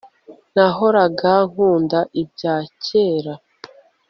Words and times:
nahoraga 0.55 1.31
nkunda 1.49 1.99
ibya 2.21 2.55
kera 2.83 3.33